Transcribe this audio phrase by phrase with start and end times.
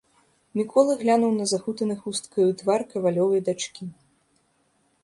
[0.59, 3.83] Мікола глянуў на захутаны хусткаю твар кавалёвай дачкі.